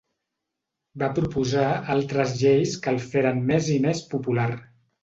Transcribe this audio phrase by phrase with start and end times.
[1.03, 1.67] Va proposar
[1.97, 4.51] altres lleis que el feren més i més popular.